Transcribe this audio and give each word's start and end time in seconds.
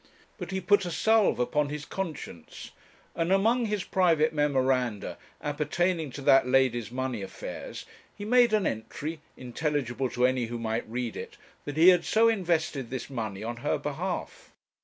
But 0.39 0.49
he 0.49 0.59
put 0.59 0.83
a 0.85 0.89
salve 0.89 1.37
upon 1.37 1.69
his 1.69 1.85
conscience, 1.85 2.71
and 3.15 3.31
among 3.31 3.67
his 3.67 3.83
private 3.83 4.33
memoranda, 4.33 5.19
appertaining 5.41 6.09
to 6.13 6.21
that 6.21 6.47
lady's 6.47 6.89
money 6.91 7.21
affairs 7.21 7.85
he 8.15 8.25
made 8.25 8.51
an 8.51 8.65
entry, 8.65 9.21
intelligible 9.37 10.09
to 10.09 10.25
any 10.25 10.45
who 10.47 10.57
might 10.57 10.89
read 10.89 11.15
it, 11.15 11.37
that 11.65 11.77
he 11.77 11.89
had 11.89 12.03
so 12.03 12.27
invested 12.29 12.89
this 12.89 13.11
money 13.11 13.43
on 13.43 13.57
her 13.57 13.77
behalf. 13.77 14.51